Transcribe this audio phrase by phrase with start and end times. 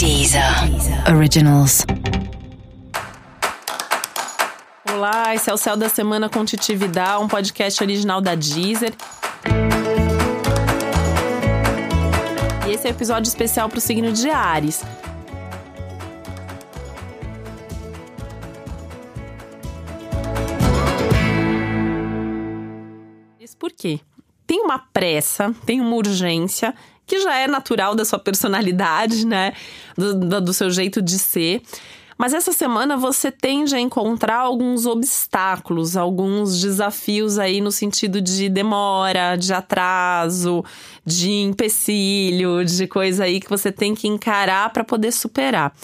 [0.00, 0.42] Deezer
[1.14, 1.84] Originals.
[4.90, 8.94] Olá, esse é o Céu da Semana com Titividade, um podcast original da Deezer.
[12.66, 14.82] E esse é o um episódio especial para o signo de Ares.
[23.58, 24.00] Por quê?
[24.46, 26.74] Tem uma pressa, tem uma urgência
[27.10, 29.52] que já é natural da sua personalidade, né?
[29.98, 31.60] Do, do, seu jeito de ser.
[32.16, 38.48] Mas essa semana você tende a encontrar alguns obstáculos, alguns desafios aí no sentido de
[38.48, 40.64] demora, de atraso,
[41.04, 45.74] de empecilho, de coisa aí que você tem que encarar para poder superar.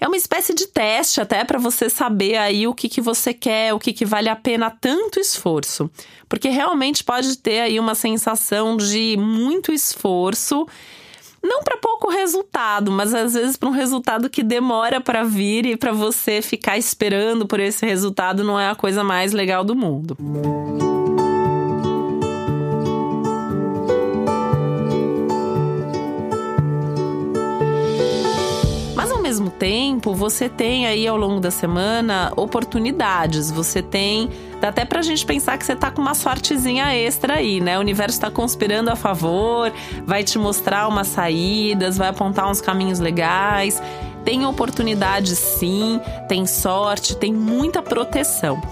[0.00, 3.72] É uma espécie de teste até para você saber aí o que, que você quer,
[3.72, 5.90] o que, que vale a pena tanto esforço.
[6.28, 10.66] Porque realmente pode ter aí uma sensação de muito esforço
[11.42, 15.76] não para pouco resultado, mas às vezes para um resultado que demora para vir e
[15.76, 20.16] para você ficar esperando por esse resultado não é a coisa mais legal do mundo.
[29.66, 33.50] Tempo, você tem aí ao longo da semana oportunidades.
[33.50, 34.30] Você tem.
[34.60, 37.76] Dá até pra gente pensar que você tá com uma sortezinha extra aí, né?
[37.76, 39.72] O universo tá conspirando a favor,
[40.06, 43.82] vai te mostrar umas saídas, vai apontar uns caminhos legais.
[44.24, 48.62] Tem oportunidade sim, tem sorte, tem muita proteção.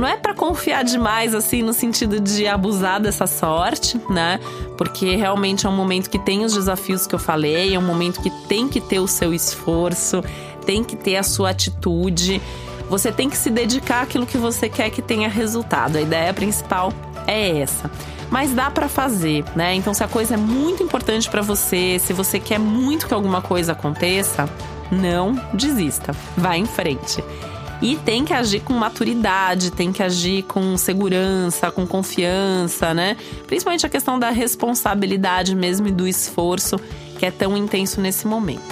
[0.00, 4.40] Não é para confiar demais, assim, no sentido de abusar dessa sorte, né?
[4.78, 8.22] Porque realmente é um momento que tem os desafios que eu falei, é um momento
[8.22, 10.24] que tem que ter o seu esforço,
[10.64, 12.40] tem que ter a sua atitude.
[12.88, 15.98] Você tem que se dedicar àquilo que você quer que tenha resultado.
[15.98, 16.94] A ideia principal
[17.26, 17.90] é essa.
[18.30, 19.74] Mas dá para fazer, né?
[19.74, 23.42] Então, se a coisa é muito importante para você, se você quer muito que alguma
[23.42, 24.48] coisa aconteça,
[24.90, 26.16] não desista.
[26.38, 27.22] Vá em frente.
[27.82, 33.16] E tem que agir com maturidade, tem que agir com segurança, com confiança, né?
[33.46, 36.78] Principalmente a questão da responsabilidade mesmo e do esforço
[37.18, 38.62] que é tão intenso nesse momento.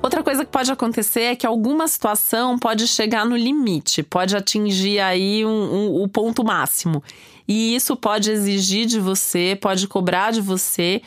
[0.00, 5.00] Outra coisa que pode acontecer é que alguma situação pode chegar no limite, pode atingir
[5.00, 7.02] aí um, um, o ponto máximo.
[7.48, 11.02] E isso pode exigir de você, pode cobrar de você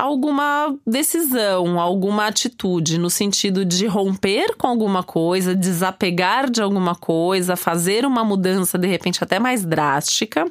[0.00, 7.54] alguma decisão, alguma atitude no sentido de romper com alguma coisa, desapegar de alguma coisa,
[7.54, 10.50] fazer uma mudança de repente até mais drástica.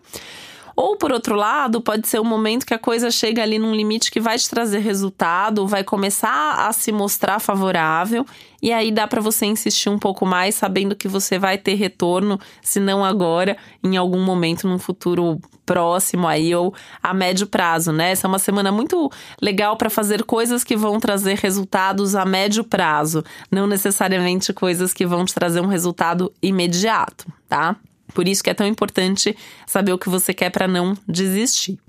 [0.82, 4.10] Ou, por outro lado, pode ser um momento que a coisa chega ali num limite
[4.10, 8.26] que vai te trazer resultado, vai começar a se mostrar favorável,
[8.62, 12.40] e aí dá para você insistir um pouco mais, sabendo que você vai ter retorno,
[12.62, 16.74] se não agora, em algum momento num futuro próximo aí ou
[17.04, 18.12] a médio prazo, né?
[18.12, 22.64] Essa é uma semana muito legal para fazer coisas que vão trazer resultados a médio
[22.64, 27.76] prazo, não necessariamente coisas que vão te trazer um resultado imediato, tá?
[28.14, 31.80] Por isso que é tão importante saber o que você quer para não desistir.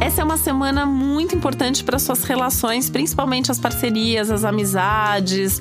[0.00, 5.60] Essa é uma semana muito importante para suas relações, principalmente as parcerias, as amizades,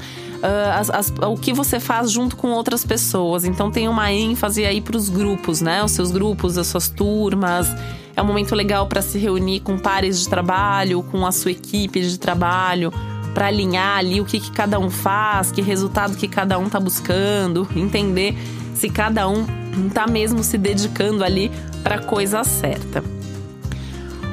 [0.75, 3.45] as, as, o que você faz junto com outras pessoas.
[3.45, 5.83] Então tem uma ênfase aí para os grupos, né?
[5.83, 7.67] Os seus grupos, as suas turmas.
[8.15, 12.01] É um momento legal para se reunir com pares de trabalho, com a sua equipe
[12.01, 12.91] de trabalho,
[13.33, 16.79] para alinhar ali o que, que cada um faz, que resultado que cada um está
[16.79, 18.37] buscando, entender
[18.75, 19.45] se cada um
[19.87, 21.51] está mesmo se dedicando ali
[21.83, 23.03] para a coisa certa.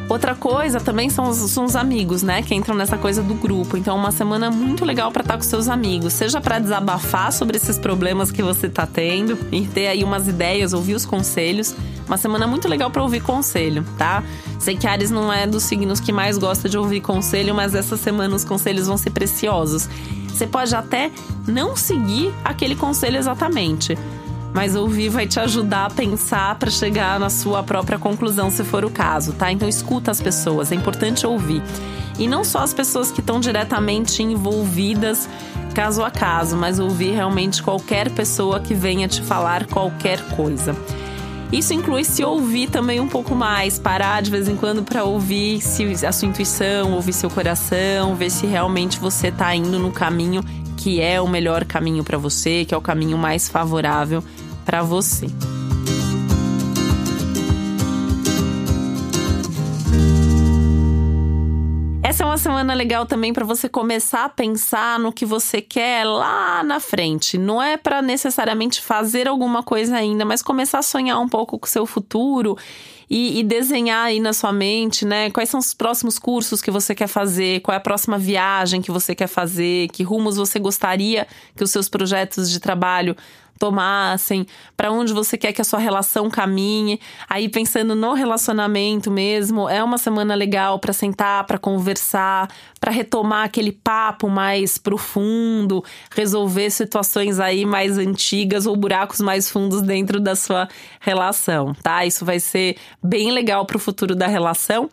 [0.09, 2.43] Outra coisa também são os, são os amigos, né?
[2.43, 3.77] Que entram nessa coisa do grupo.
[3.77, 6.15] Então, uma semana muito legal para estar com seus amigos.
[6.15, 10.73] Seja para desabafar sobre esses problemas que você tá tendo e ter aí umas ideias,
[10.73, 11.77] ouvir os conselhos.
[12.07, 14.23] Uma semana muito legal para ouvir conselho, tá?
[14.59, 17.97] Sei que Ares não é dos signos que mais gosta de ouvir conselho, mas essa
[17.99, 19.91] semana os conselhos vão ser preciosos.
[20.29, 21.11] Você pode até
[21.47, 23.99] não seguir aquele conselho exatamente
[24.59, 28.85] mas ouvir vai te ajudar a pensar para chegar na sua própria conclusão, se for
[28.85, 29.53] o caso, tá?
[29.53, 31.63] Então escuta as pessoas, é importante ouvir.
[32.19, 35.29] E não só as pessoas que estão diretamente envolvidas
[35.77, 40.75] caso a caso, mas ouvir realmente qualquer pessoa que venha te falar qualquer coisa.
[41.53, 45.61] Isso inclui se ouvir também um pouco mais, parar de vez em quando para ouvir
[45.61, 50.43] se a sua intuição, ouvir seu coração, ver se realmente você está indo no caminho
[50.77, 54.23] que é o melhor caminho para você, que é o caminho mais favorável
[54.69, 55.25] para você.
[62.03, 66.05] Essa é uma semana legal também para você começar a pensar no que você quer
[66.05, 67.39] lá na frente.
[67.39, 71.65] Não é para necessariamente fazer alguma coisa ainda, mas começar a sonhar um pouco com
[71.65, 72.55] o seu futuro
[73.09, 75.31] e, e, desenhar aí na sua mente, né?
[75.31, 78.91] Quais são os próximos cursos que você quer fazer, qual é a próxima viagem que
[78.91, 81.27] você quer fazer, que rumos você gostaria
[81.57, 83.17] que os seus projetos de trabalho
[83.59, 84.47] tomassem,
[84.77, 87.01] para onde você quer que a sua relação caminhe.
[87.29, 92.49] Aí pensando no relacionamento mesmo, é uma semana legal para sentar, para conversar,
[92.81, 95.85] para retomar aquele papo mais profundo,
[96.15, 100.69] resolver situações aí mais antigas ou buracos mais fundos dentro da sua
[101.01, 102.07] relação, tá?
[102.07, 104.89] Isso vai ser bem legal para o futuro da relação.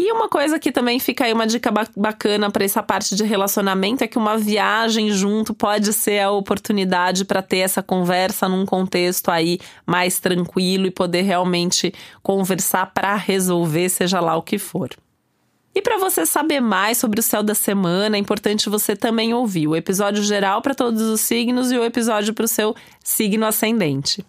[0.00, 4.04] E uma coisa que também fica aí uma dica bacana para essa parte de relacionamento
[4.04, 9.28] é que uma viagem junto pode ser a oportunidade para ter essa conversa num contexto
[9.28, 11.92] aí mais tranquilo e poder realmente
[12.22, 14.90] conversar para resolver, seja lá o que for.
[15.74, 19.66] E para você saber mais sobre o céu da semana, é importante você também ouvir
[19.66, 22.72] o episódio geral para todos os signos e o episódio para o seu
[23.02, 24.24] signo ascendente.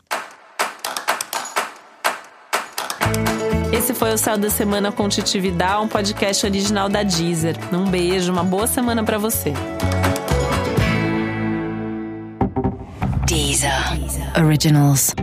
[3.71, 7.55] Esse foi o Céu da Semana com Titividade, um podcast original da Deezer.
[7.71, 9.53] Um beijo, uma boa semana para você.
[13.27, 13.71] Deezer.
[14.43, 15.13] Originals.